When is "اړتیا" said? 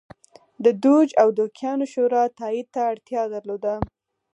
2.91-3.23